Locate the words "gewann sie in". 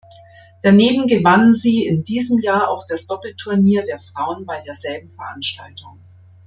1.05-2.03